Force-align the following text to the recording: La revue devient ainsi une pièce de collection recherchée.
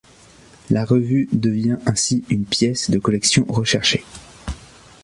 La 0.71 0.83
revue 0.83 1.29
devient 1.31 1.77
ainsi 1.85 2.23
une 2.31 2.45
pièce 2.45 2.89
de 2.89 2.97
collection 2.97 3.45
recherchée. 3.47 4.03